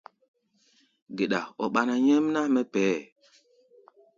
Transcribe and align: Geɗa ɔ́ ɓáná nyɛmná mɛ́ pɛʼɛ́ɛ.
Geɗa 1.17 1.39
ɔ́ 1.63 1.67
ɓáná 1.73 1.93
nyɛmná 2.05 2.41
mɛ́ 2.53 2.63
pɛʼɛ́ɛ. 2.71 3.01